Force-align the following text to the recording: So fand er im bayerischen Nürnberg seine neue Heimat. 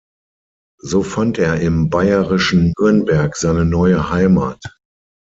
So 0.81 1.03
fand 1.03 1.37
er 1.37 1.59
im 1.59 1.91
bayerischen 1.91 2.73
Nürnberg 2.75 3.37
seine 3.37 3.65
neue 3.65 4.09
Heimat. 4.09 4.59